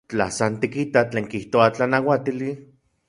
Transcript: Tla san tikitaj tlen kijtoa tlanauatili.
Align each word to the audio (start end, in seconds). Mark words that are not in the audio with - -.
Tla 0.09 0.25
san 0.37 0.53
tikitaj 0.61 1.05
tlen 1.11 1.27
kijtoa 1.33 1.67
tlanauatili. 1.77 2.49